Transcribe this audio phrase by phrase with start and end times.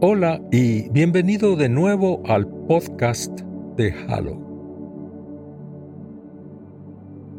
[0.00, 3.40] Hola y bienvenido de nuevo al podcast
[3.76, 4.36] de Halo.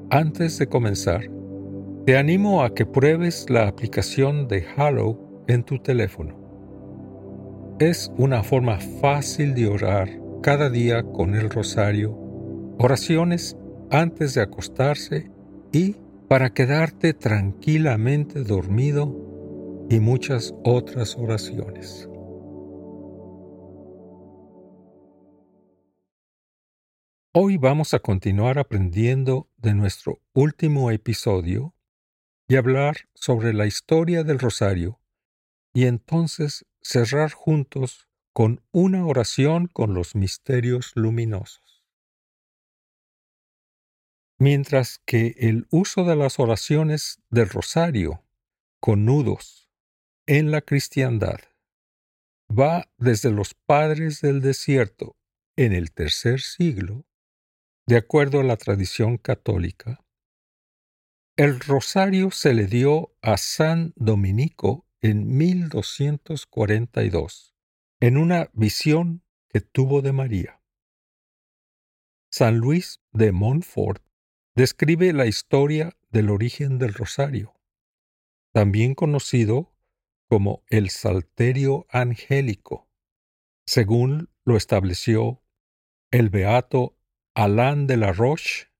[0.10, 1.30] Antes de comenzar,
[2.06, 6.34] te animo a que pruebes la aplicación de Halo en tu teléfono.
[7.80, 10.10] Es una forma fácil de orar
[10.42, 12.18] cada día con el rosario,
[12.80, 13.58] oraciones
[13.92, 15.30] antes de acostarse
[15.74, 15.98] y
[16.30, 22.10] para quedarte tranquilamente dormido y muchas otras oraciones.
[27.38, 31.76] Hoy vamos a continuar aprendiendo de nuestro último episodio
[32.48, 35.02] y hablar sobre la historia del rosario
[35.74, 41.84] y entonces cerrar juntos con una oración con los misterios luminosos.
[44.40, 48.24] Mientras que el uso de las oraciones del rosario
[48.80, 49.70] con nudos
[50.26, 51.42] en la cristiandad
[52.50, 55.18] va desde los padres del desierto
[55.58, 57.06] en el tercer siglo
[57.88, 60.04] de acuerdo a la tradición católica,
[61.38, 67.54] el rosario se le dio a San Dominico en 1242,
[68.00, 70.64] en una visión que tuvo de María.
[72.32, 74.04] San Luis de Montfort
[74.56, 77.54] describe la historia del origen del rosario,
[78.52, 79.76] también conocido
[80.28, 82.90] como el Salterio Angélico,
[83.68, 85.44] según lo estableció
[86.12, 86.95] el beato
[87.38, 88.72] Alain de la Roche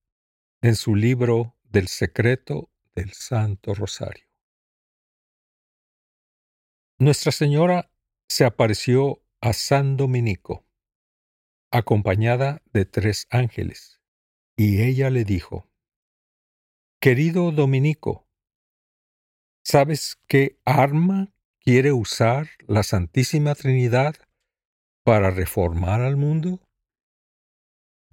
[0.62, 4.30] en su libro del secreto del Santo Rosario.
[6.98, 7.92] Nuestra Señora
[8.30, 10.66] se apareció a San Dominico,
[11.70, 14.00] acompañada de tres ángeles,
[14.56, 15.70] y ella le dijo,
[17.02, 18.26] Querido Dominico,
[19.66, 24.16] ¿sabes qué arma quiere usar la Santísima Trinidad
[25.04, 26.62] para reformar al mundo?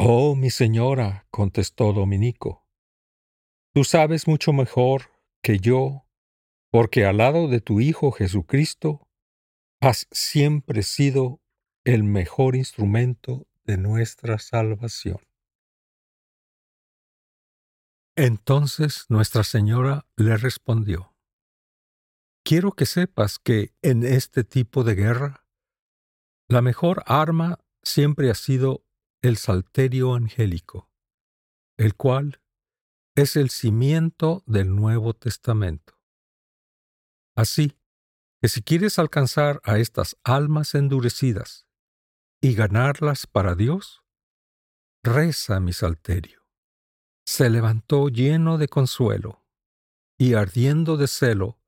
[0.04, 2.66] Oh, mi señora, contestó Dominico,
[3.72, 5.12] tú sabes mucho mejor
[5.44, 6.08] que yo,
[6.72, 9.08] porque al lado de tu Hijo Jesucristo
[9.81, 11.40] has siempre sido
[11.84, 15.20] el mejor instrumento de nuestra salvación.
[18.16, 21.14] Entonces Nuestra Señora le respondió,
[22.44, 25.46] Quiero que sepas que en este tipo de guerra,
[26.49, 28.84] la mejor arma siempre ha sido
[29.22, 30.90] el Salterio Angélico,
[31.76, 32.42] el cual
[33.14, 36.00] es el cimiento del Nuevo Testamento.
[37.36, 37.78] Así
[38.40, 41.69] que si quieres alcanzar a estas almas endurecidas
[42.40, 44.02] y ganarlas para Dios,
[45.04, 46.42] reza mi Salterio.
[47.25, 49.44] Se levantó lleno de consuelo
[50.18, 51.60] y ardiendo de celo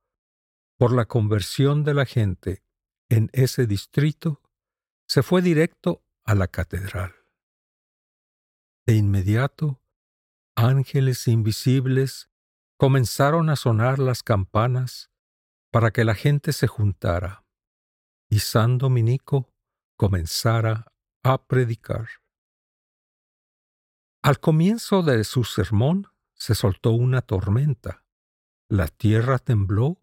[0.77, 2.65] por la conversión de la gente
[3.09, 4.43] en ese distrito,
[5.07, 7.24] se fue directo a la catedral.
[8.87, 9.81] De inmediato,
[10.57, 12.29] ángeles invisibles
[12.77, 15.11] comenzaron a sonar las campanas
[15.71, 17.47] para que la gente se juntara
[18.29, 19.55] y San Dominico
[19.97, 20.93] comenzara
[21.23, 22.09] a predicar.
[24.23, 28.05] Al comienzo de su sermón se soltó una tormenta,
[28.69, 30.03] la tierra tembló,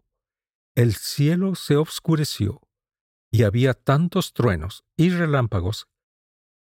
[0.74, 2.60] el cielo se obscureció
[3.30, 5.88] y había tantos truenos y relámpagos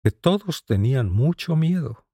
[0.01, 2.04] que todos tenían mucho miedo.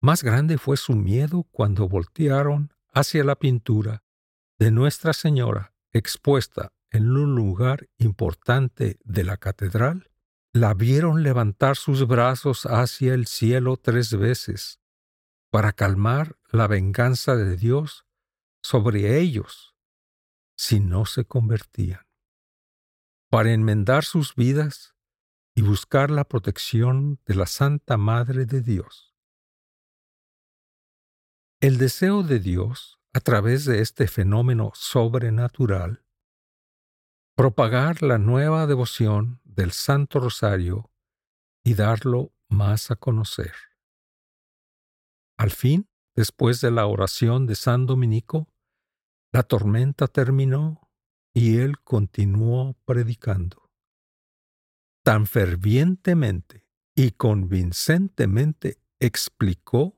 [0.00, 4.04] Más grande fue su miedo cuando voltearon hacia la pintura
[4.58, 10.10] de Nuestra Señora expuesta en un lugar importante de la catedral,
[10.52, 14.80] la vieron levantar sus brazos hacia el cielo tres veces
[15.50, 18.06] para calmar la venganza de Dios
[18.62, 19.74] sobre ellos
[20.56, 22.06] si no se convertían,
[23.30, 24.96] para enmendar sus vidas
[25.54, 29.07] y buscar la protección de la Santa Madre de Dios.
[31.60, 36.04] El deseo de Dios, a través de este fenómeno sobrenatural,
[37.34, 40.92] propagar la nueva devoción del Santo Rosario
[41.64, 43.54] y darlo más a conocer.
[45.36, 48.48] Al fin, después de la oración de San Dominico,
[49.32, 50.88] la tormenta terminó
[51.34, 53.68] y él continuó predicando.
[55.02, 59.97] Tan fervientemente y convincentemente explicó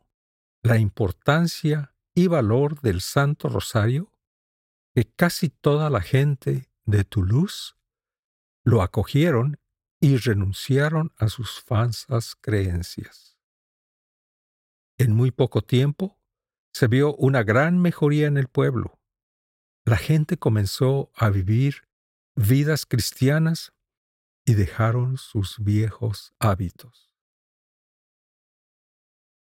[0.62, 4.12] la importancia y valor del Santo Rosario
[4.94, 7.74] que casi toda la gente de Toulouse
[8.64, 9.58] lo acogieron
[10.00, 13.38] y renunciaron a sus falsas creencias.
[14.98, 16.18] En muy poco tiempo
[16.72, 18.98] se vio una gran mejoría en el pueblo.
[19.84, 21.88] La gente comenzó a vivir
[22.36, 23.72] vidas cristianas
[24.44, 27.09] y dejaron sus viejos hábitos.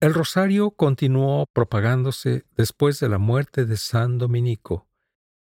[0.03, 4.89] El rosario continuó propagándose después de la muerte de San Dominico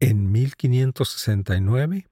[0.02, 2.10] en 1569,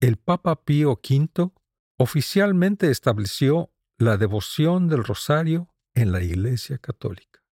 [0.00, 1.52] el Papa Pío V
[1.96, 7.44] oficialmente estableció la devoción del rosario en la Iglesia Católica.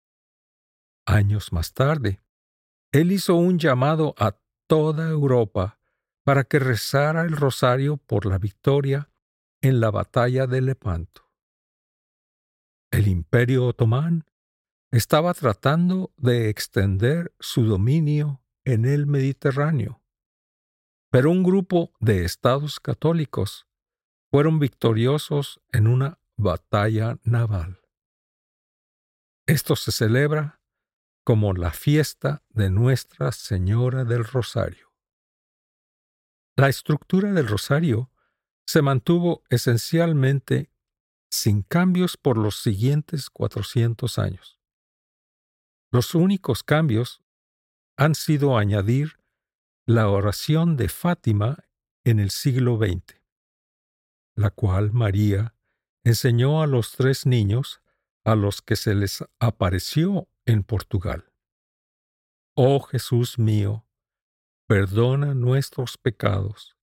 [1.07, 2.21] Años más tarde,
[2.91, 4.37] él hizo un llamado a
[4.67, 5.79] toda Europa
[6.25, 9.09] para que rezara el rosario por la victoria
[9.61, 11.26] en la batalla de Lepanto.
[12.97, 14.25] El imperio otomán
[14.91, 20.03] estaba tratando de extender su dominio en el Mediterráneo.
[21.11, 23.67] Pero un grupo de estados católicos
[24.31, 27.83] fueron victoriosos en una batalla naval.
[29.45, 30.63] Esto se celebra
[31.23, 34.95] como la fiesta de Nuestra Señora del Rosario.
[36.57, 38.11] La estructura del rosario
[38.65, 40.71] se mantuvo esencialmente
[41.31, 44.61] sin cambios por los siguientes 400 años.
[45.91, 47.23] Los únicos cambios
[47.97, 49.19] han sido añadir
[49.87, 51.65] la oración de Fátima
[52.05, 53.21] en el siglo XX,
[54.37, 55.55] la cual María
[56.05, 57.81] enseñó a los tres niños
[58.25, 61.33] a los que se les apareció en Portugal.
[62.55, 63.87] Oh Jesús mío,
[64.67, 66.77] perdona nuestros pecados,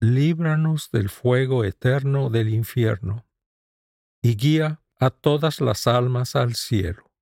[0.00, 3.26] líbranos del fuego eterno del infierno,
[4.24, 7.12] y guía a todas las almas al cielo,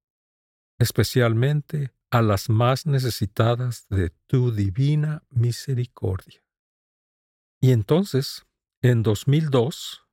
[0.78, 6.44] especialmente a las más necesitadas de tu divina misericordia.
[7.60, 8.46] Y entonces,
[8.82, 10.06] en 2002,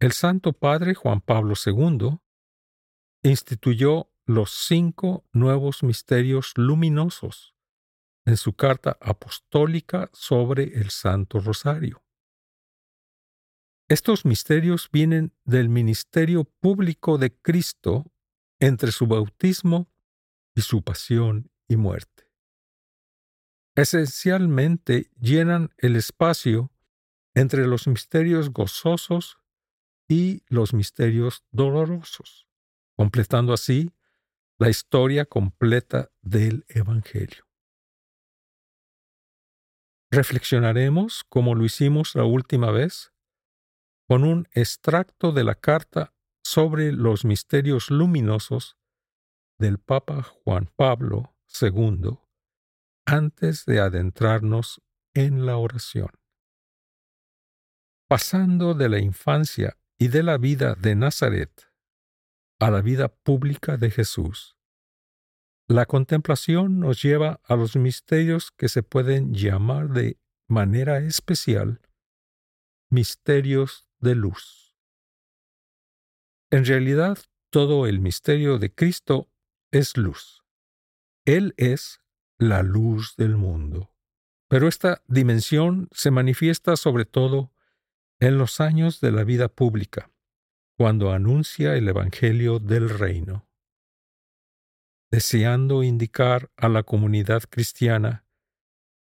[0.00, 2.18] el Santo Padre Juan Pablo II
[3.22, 7.54] instituyó los cinco nuevos misterios luminosos
[8.24, 12.02] en su carta apostólica sobre el Santo Rosario.
[13.90, 18.04] Estos misterios vienen del ministerio público de Cristo
[18.60, 19.90] entre su bautismo
[20.54, 22.30] y su pasión y muerte.
[23.74, 26.70] Esencialmente llenan el espacio
[27.34, 29.40] entre los misterios gozosos
[30.06, 32.46] y los misterios dolorosos,
[32.94, 33.90] completando así
[34.56, 37.44] la historia completa del Evangelio.
[40.12, 43.09] Reflexionaremos, como lo hicimos la última vez,
[44.10, 46.12] con un extracto de la carta
[46.42, 48.76] sobre los misterios luminosos
[49.56, 52.18] del Papa Juan Pablo II
[53.06, 54.82] antes de adentrarnos
[55.14, 56.10] en la oración.
[58.08, 61.72] Pasando de la infancia y de la vida de Nazaret
[62.58, 64.56] a la vida pública de Jesús,
[65.68, 71.80] la contemplación nos lleva a los misterios que se pueden llamar de manera especial
[72.90, 74.76] misterios de luz.
[76.50, 77.18] En realidad,
[77.50, 79.30] todo el misterio de Cristo
[79.70, 80.44] es luz.
[81.24, 82.00] Él es
[82.38, 83.92] la luz del mundo.
[84.48, 87.52] Pero esta dimensión se manifiesta sobre todo
[88.18, 90.10] en los años de la vida pública,
[90.76, 93.48] cuando anuncia el Evangelio del Reino.
[95.10, 98.24] Deseando indicar a la comunidad cristiana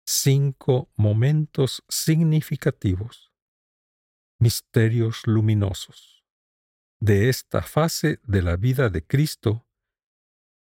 [0.06, 3.31] cinco momentos significativos,
[4.42, 6.26] misterios luminosos.
[7.00, 9.68] De esta fase de la vida de Cristo,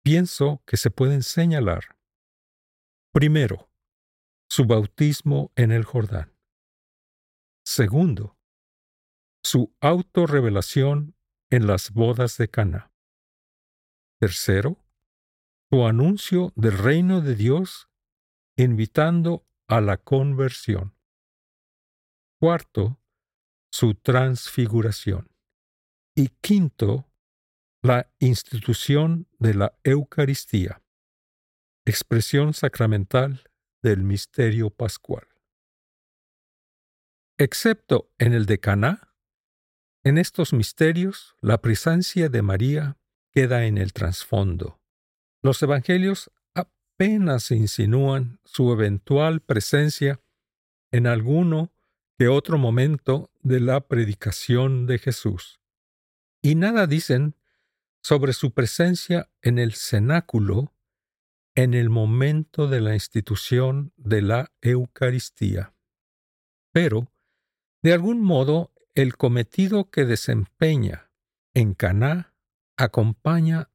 [0.04, 1.98] pienso que se pueden señalar.
[3.14, 3.70] Primero,
[4.50, 6.36] su bautismo en el Jordán.
[7.64, 8.38] Segundo,
[9.44, 11.16] su autorrevelación
[11.52, 12.92] en las bodas de Cana.
[14.20, 14.84] Tercero,
[15.70, 17.88] su anuncio del reino de Dios
[18.58, 20.96] invitando a la conversión.
[22.40, 22.99] Cuarto,
[23.72, 25.30] su transfiguración.
[26.16, 27.10] Y quinto,
[27.82, 30.82] la institución de la Eucaristía,
[31.86, 33.44] expresión sacramental
[33.82, 35.28] del misterio pascual.
[37.38, 39.14] Excepto en el de Caná,
[40.04, 42.98] en estos misterios la presencia de María
[43.32, 44.82] queda en el trasfondo.
[45.42, 50.20] Los evangelios apenas insinúan su eventual presencia
[50.92, 51.72] en alguno
[52.20, 55.62] que otro momento de la predicación de Jesús.
[56.42, 57.38] Y nada dicen
[58.04, 60.76] sobre su presencia en el cenáculo
[61.56, 65.74] en el momento de la institución de la Eucaristía.
[66.74, 67.10] Pero,
[67.82, 71.12] de algún modo, el cometido que desempeña
[71.54, 72.36] en Caná
[72.76, 73.72] acompaña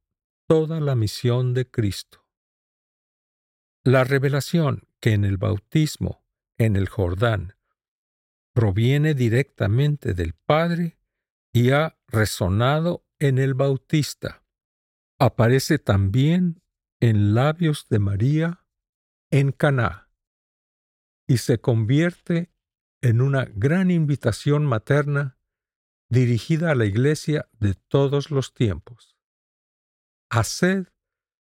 [0.47, 2.27] toda la misión de Cristo.
[3.85, 6.23] La revelación que en el bautismo,
[6.59, 7.54] en el Jordán,
[8.55, 10.99] proviene directamente del Padre
[11.53, 14.45] y ha resonado en el Bautista,
[15.19, 16.63] aparece también
[17.01, 18.67] en labios de María
[19.31, 20.11] en Caná
[21.27, 22.53] y se convierte
[23.03, 25.39] en una gran invitación materna
[26.09, 29.17] dirigida a la Iglesia de todos los tiempos.
[30.31, 30.87] Haced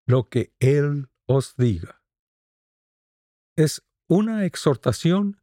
[0.06, 2.04] lo que Él os diga
[3.56, 5.40] es una exhortación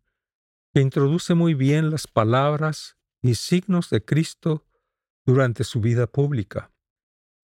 [0.73, 4.65] que introduce muy bien las palabras y signos de Cristo
[5.25, 6.71] durante su vida pública,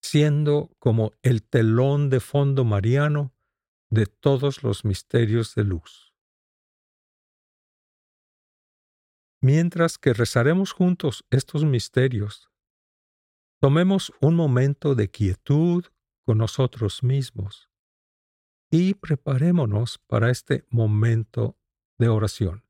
[0.01, 3.34] siendo como el telón de fondo mariano
[3.89, 6.13] de todos los misterios de luz.
[9.41, 12.50] Mientras que rezaremos juntos estos misterios,
[13.62, 15.86] tomemos un momento de quietud
[16.25, 17.69] con nosotros mismos
[18.72, 21.57] y preparémonos para este momento
[21.98, 22.67] de oración.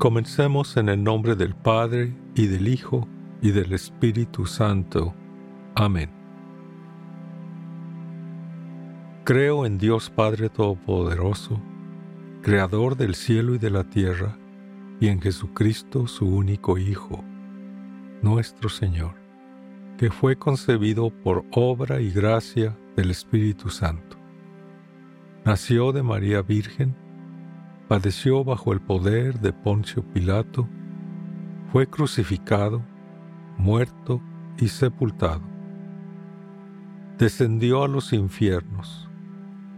[0.00, 3.06] Comencemos en el nombre del Padre y del Hijo
[3.42, 5.14] y del Espíritu Santo.
[5.74, 6.10] Amén.
[9.24, 11.60] Creo en Dios Padre Todopoderoso,
[12.40, 14.38] Creador del cielo y de la tierra,
[15.00, 17.22] y en Jesucristo su único Hijo,
[18.22, 19.16] nuestro Señor,
[19.98, 24.16] que fue concebido por obra y gracia del Espíritu Santo.
[25.44, 26.96] Nació de María Virgen,
[27.90, 30.68] padeció bajo el poder de Poncio Pilato,
[31.72, 32.82] fue crucificado,
[33.58, 34.20] muerto
[34.58, 35.42] y sepultado.
[37.18, 39.10] Descendió a los infiernos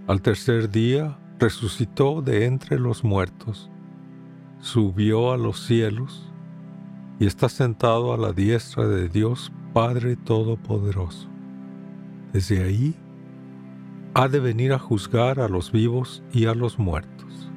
[0.09, 3.71] al tercer día resucitó de entre los muertos,
[4.61, 6.31] subió a los cielos
[7.19, 11.29] y está sentado a la diestra de Dios Padre Todopoderoso.
[12.35, 12.95] Desde ahí
[14.13, 17.52] ha de venir a juzgar a los vivos y a los muertos.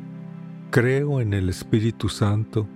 [0.75, 2.67] Creo en el Espíritu Santo,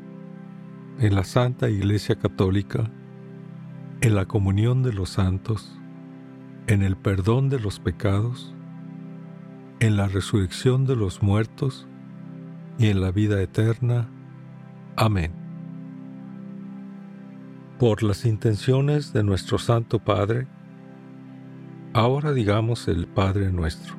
[1.02, 2.90] en la Santa Iglesia Católica,
[4.00, 5.78] en la comunión de los santos,
[6.68, 8.56] en el perdón de los pecados,
[9.82, 11.90] en la resurrección de los muertos
[12.78, 14.08] y en la vida eterna.
[14.96, 15.34] Amén.
[17.80, 20.48] Por las intenciones de nuestro Santo Padre,
[21.92, 23.99] ahora digamos el Padre nuestro.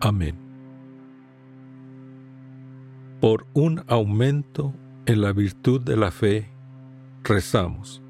[0.00, 0.36] Amén.
[3.20, 4.74] Por un aumento
[5.06, 6.50] en la virtud de la fe,
[7.24, 8.02] rezamos.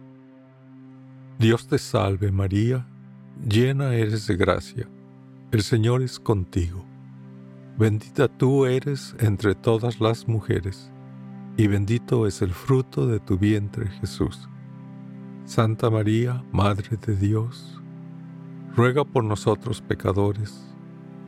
[1.39, 2.89] Dios te salve María,
[3.47, 4.89] llena eres de gracia,
[5.53, 6.85] el Señor es contigo.
[7.79, 10.91] Bendita tú eres entre todas las mujeres,
[11.57, 14.49] y bendito es el fruto de tu vientre Jesús.
[15.45, 17.81] Santa María, Madre de Dios,
[18.75, 20.76] ruega por nosotros pecadores,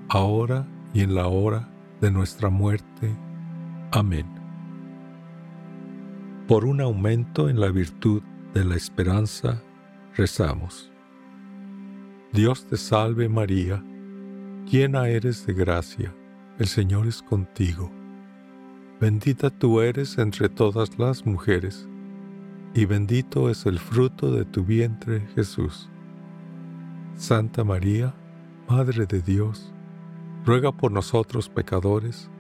[0.08, 1.68] ahora y en la hora
[2.00, 3.14] de nuestra muerte.
[3.92, 4.26] Amén.
[6.46, 8.22] Por un aumento en la virtud
[8.54, 9.62] de la esperanza,
[10.16, 10.90] rezamos.
[12.32, 13.82] Dios te salve María,
[14.66, 16.14] llena eres de gracia,
[16.58, 17.90] el Señor es contigo.
[19.00, 21.88] Bendita tú eres entre todas las mujeres,
[22.74, 25.88] y bendito es el fruto de tu vientre Jesús.
[27.14, 28.14] Santa María,
[28.68, 29.72] Madre de Dios,
[30.48, 32.30] ruega por nosotros pecadores,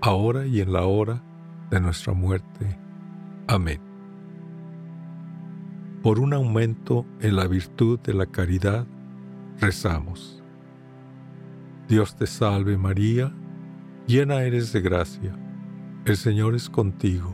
[0.00, 1.22] ahora y en la hora
[1.70, 2.76] de nuestra muerte.
[3.46, 3.80] Amén.
[6.02, 8.84] Por un aumento en la virtud de la caridad,
[9.60, 10.42] rezamos.
[11.86, 13.32] Dios te salve María,
[14.08, 15.32] llena eres de gracia,
[16.04, 17.32] el Señor es contigo,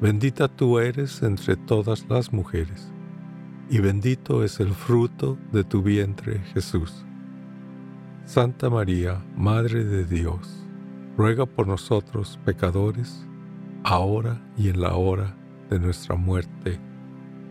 [0.00, 2.92] bendita tú eres entre todas las mujeres,
[3.68, 7.04] y bendito es el fruto de tu vientre Jesús.
[8.24, 10.64] Santa María, Madre de Dios,
[11.18, 13.26] ruega por nosotros pecadores,
[13.82, 15.36] ahora y en la hora
[15.68, 16.80] de nuestra muerte.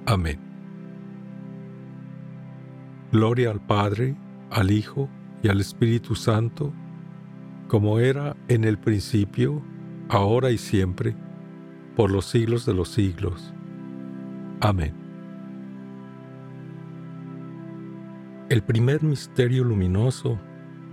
[0.07, 0.39] Amén.
[3.11, 4.15] Gloria al Padre,
[4.49, 5.09] al Hijo
[5.43, 6.73] y al Espíritu Santo,
[7.67, 9.61] como era en el principio,
[10.09, 11.15] ahora y siempre,
[11.95, 13.53] por los siglos de los siglos.
[14.59, 14.95] Amén.
[18.49, 20.39] El primer misterio luminoso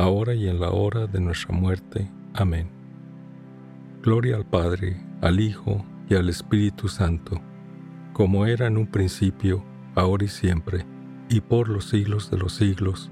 [0.00, 2.10] ahora y en la hora de nuestra muerte.
[2.34, 2.70] Amén.
[4.02, 7.40] Gloria al Padre, al Hijo y al Espíritu Santo,
[8.14, 9.62] como era en un principio,
[9.94, 10.86] ahora y siempre,
[11.28, 13.10] y por los siglos de los siglos.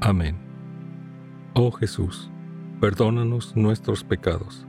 [0.00, 0.36] Amén.
[1.54, 2.30] Oh Jesús,
[2.80, 4.66] perdónanos nuestros pecados,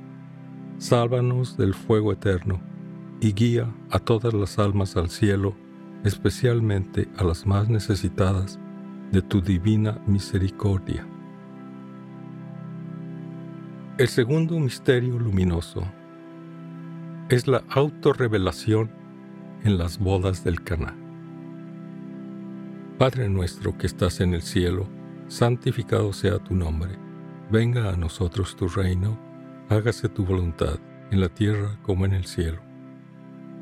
[0.79, 2.59] sálvanos del fuego eterno,
[3.21, 5.55] y guía a todas las almas al cielo,
[6.03, 8.59] especialmente a las más necesitadas
[9.13, 11.07] de tu divina misericordia.
[13.97, 15.83] El segundo misterio luminoso
[17.29, 18.91] es la autorrevelación
[19.63, 20.95] en las bodas del Caná.
[22.97, 24.87] Padre nuestro que estás en el cielo,
[25.27, 26.97] santificado sea tu nombre
[27.51, 29.15] Venga a nosotros tu reino,
[29.69, 30.79] hágase tu voluntad,
[31.11, 32.59] en la tierra como en el cielo.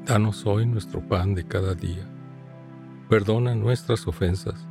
[0.05, 2.09] Danos hoy nuestro pan de cada día.
[3.09, 4.65] Perdona nuestras ofensas,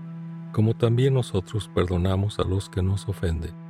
[0.53, 3.69] como también nosotros perdonamos a los que nos ofenden.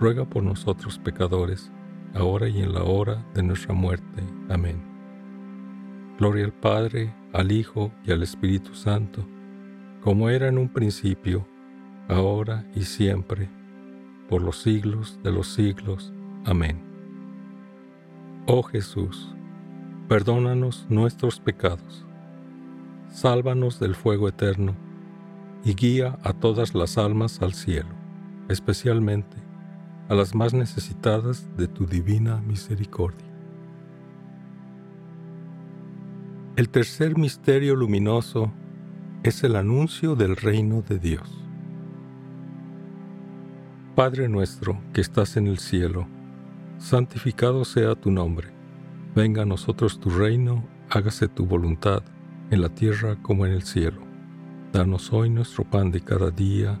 [0.00, 1.70] ruega por nosotros pecadores,
[2.14, 4.22] ahora y en la hora de nuestra muerte.
[4.48, 4.82] Amén.
[6.18, 9.26] Gloria al Padre, al Hijo y al Espíritu Santo,
[10.00, 11.46] como era en un principio,
[12.08, 13.50] ahora y siempre,
[14.30, 16.14] por los siglos de los siglos.
[16.46, 16.80] Amén.
[18.46, 19.34] Oh Jesús,
[20.08, 22.06] perdónanos nuestros pecados,
[23.10, 24.74] sálvanos del fuego eterno
[25.62, 27.90] y guía a todas las almas al cielo,
[28.48, 29.49] especialmente
[30.10, 33.28] a las más necesitadas de tu divina misericordia.
[36.56, 38.52] El tercer misterio luminoso
[39.22, 41.46] es el anuncio del reino de Dios.
[43.94, 46.08] Padre nuestro que estás en el cielo,
[46.78, 48.48] santificado sea tu nombre.
[49.14, 52.02] Venga a nosotros tu reino, hágase tu voluntad,
[52.50, 54.02] en la tierra como en el cielo.
[54.72, 56.80] Danos hoy nuestro pan de cada día,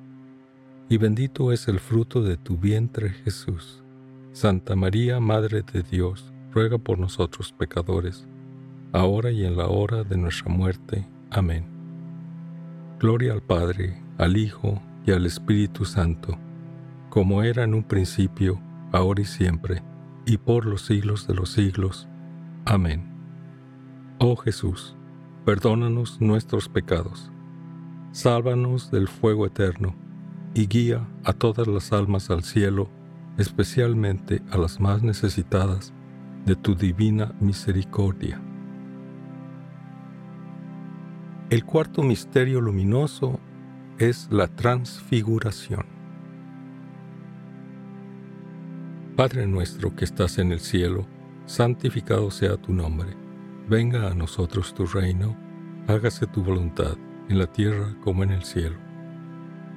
[0.91, 3.81] y bendito es el fruto de tu vientre Jesús.
[4.33, 8.27] Santa María, Madre de Dios, ruega por nosotros pecadores,
[8.91, 11.07] ahora y en la hora de nuestra muerte.
[11.29, 11.65] Amén.
[12.99, 16.37] Gloria al Padre, al Hijo y al Espíritu Santo,
[17.09, 18.59] como era en un principio,
[18.91, 19.81] ahora y siempre,
[20.25, 22.09] y por los siglos de los siglos.
[22.65, 23.09] Amén.
[24.19, 24.97] Oh Jesús,
[25.45, 27.31] perdónanos nuestros pecados,
[28.11, 29.95] sálvanos del fuego eterno,
[30.53, 32.89] y guía a todas las almas al cielo,
[33.37, 35.93] especialmente a las más necesitadas
[36.45, 38.41] de tu divina misericordia.
[41.49, 43.39] El cuarto misterio luminoso
[43.97, 45.85] es la transfiguración.
[49.15, 51.05] Padre nuestro que estás en el cielo,
[51.45, 53.21] santificado sea tu nombre
[53.71, 55.37] Venga a nosotros tu reino,
[55.87, 56.97] hágase tu voluntad,
[57.29, 58.75] en la tierra como en el cielo.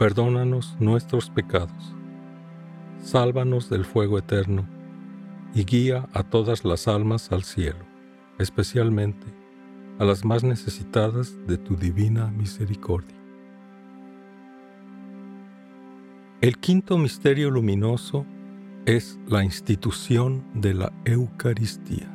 [0.00, 1.94] perdónanos nuestros pecados,
[3.02, 4.66] sálvanos del fuego eterno,
[5.54, 7.84] y guía a todas las almas al cielo,
[8.38, 9.26] especialmente
[9.98, 13.14] a las más necesitadas de tu divina misericordia.
[16.40, 18.24] El quinto misterio luminoso
[18.86, 22.08] es la institución de la Eucaristía.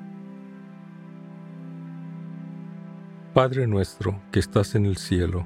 [3.35, 5.45] Padre nuestro que estás en el cielo,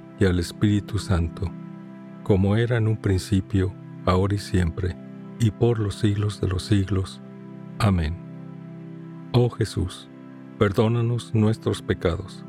[0.21, 1.51] y al Espíritu Santo,
[2.21, 3.73] como era en un principio,
[4.05, 4.95] ahora y siempre,
[5.39, 7.19] y por los siglos de los siglos.
[7.79, 8.15] Amén.
[9.31, 10.07] Oh Jesús,
[10.59, 12.45] perdónanos nuestros pecados,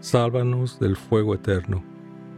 [0.00, 1.84] sálvanos del fuego eterno,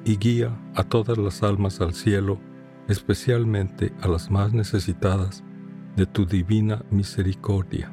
[0.05, 2.41] y guía a todas las almas al cielo,
[2.89, 5.45] especialmente a las más necesitadas
[5.95, 7.93] de tu divina misericordia.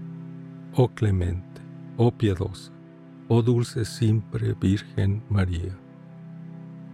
[0.73, 1.61] Oh clemente,
[1.97, 2.71] oh piadosa,
[3.27, 5.77] oh dulce siempre Virgen María.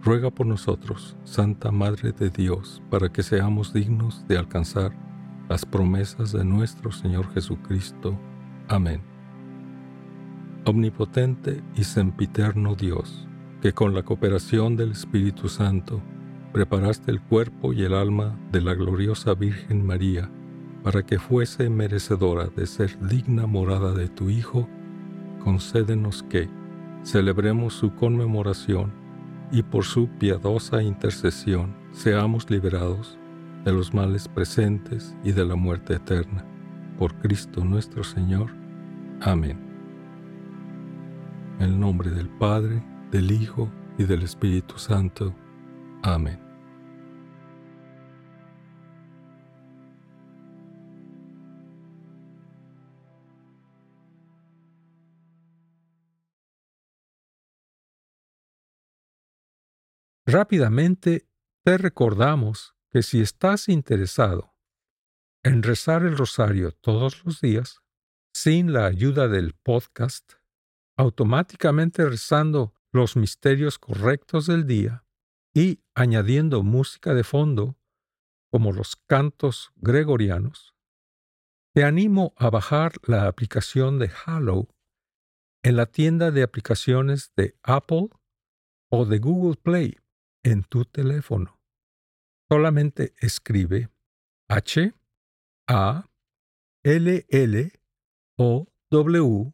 [0.02, 4.90] Ruega por nosotros, Santa Madre de Dios, para que seamos dignos de alcanzar
[5.48, 8.18] las promesas de nuestro Señor Jesucristo.
[8.66, 9.00] Amén.
[10.64, 13.28] Omnipotente y sempiterno Dios,
[13.62, 16.02] que con la cooperación del Espíritu Santo
[16.52, 20.28] preparaste el cuerpo y el alma de la gloriosa Virgen María
[20.82, 24.68] para que fuese merecedora de ser digna morada de tu Hijo,
[25.42, 26.48] concédenos que
[27.02, 28.92] celebremos su conmemoración
[29.50, 33.18] y por su piadosa intercesión seamos liberados
[33.64, 36.44] de los males presentes y de la muerte eterna.
[36.98, 38.50] Por Cristo nuestro Señor.
[39.20, 39.58] Amén.
[41.58, 43.68] En el nombre del Padre, del Hijo
[43.98, 45.34] y del Espíritu Santo.
[46.02, 46.47] Amén.
[60.30, 61.26] Rápidamente
[61.64, 64.54] te recordamos que si estás interesado
[65.42, 67.80] en rezar el rosario todos los días,
[68.34, 70.34] sin la ayuda del podcast,
[70.98, 75.06] automáticamente rezando los misterios correctos del día
[75.54, 77.78] y añadiendo música de fondo,
[78.50, 80.74] como los cantos gregorianos,
[81.72, 84.68] te animo a bajar la aplicación de Hallow
[85.62, 88.10] en la tienda de aplicaciones de Apple
[88.90, 89.96] o de Google Play
[90.42, 91.58] en tu teléfono.
[92.50, 93.90] Solamente escribe
[94.48, 94.94] H
[95.66, 96.08] A
[96.82, 97.72] L L
[98.36, 99.52] O W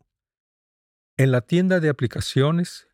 [1.16, 2.89] en la tienda de aplicaciones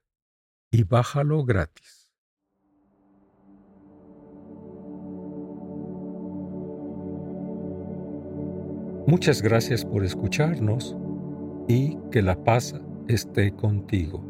[0.70, 2.12] y bájalo gratis.
[9.06, 10.96] Muchas gracias por escucharnos
[11.66, 12.74] y que la paz
[13.08, 14.29] esté contigo.